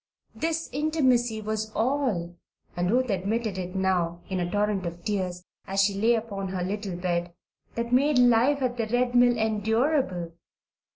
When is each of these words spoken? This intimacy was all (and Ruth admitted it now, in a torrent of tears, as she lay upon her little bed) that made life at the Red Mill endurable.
This 0.33 0.67
intimacy 0.71 1.41
was 1.41 1.71
all 1.75 2.35
(and 2.75 2.89
Ruth 2.89 3.11
admitted 3.11 3.59
it 3.59 3.75
now, 3.75 4.21
in 4.29 4.39
a 4.39 4.49
torrent 4.49 4.87
of 4.87 5.03
tears, 5.05 5.43
as 5.67 5.79
she 5.83 5.93
lay 5.93 6.15
upon 6.15 6.47
her 6.47 6.63
little 6.63 6.95
bed) 6.95 7.35
that 7.75 7.93
made 7.93 8.17
life 8.17 8.63
at 8.63 8.77
the 8.77 8.87
Red 8.87 9.13
Mill 9.13 9.37
endurable. 9.37 10.31